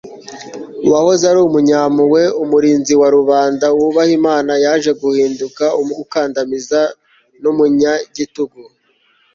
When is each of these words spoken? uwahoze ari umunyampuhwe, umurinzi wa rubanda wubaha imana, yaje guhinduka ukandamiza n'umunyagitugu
uwahoze 0.85 1.23
ari 1.31 1.39
umunyampuhwe, 1.47 2.21
umurinzi 2.43 2.93
wa 3.01 3.07
rubanda 3.15 3.65
wubaha 3.77 4.11
imana, 4.19 4.51
yaje 4.65 4.91
guhinduka 5.01 5.63
ukandamiza 6.03 6.79
n'umunyagitugu 7.41 8.61